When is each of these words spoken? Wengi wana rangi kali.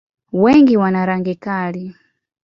Wengi 0.41 0.75
wana 0.81 1.01
rangi 1.05 1.35
kali. 1.45 1.85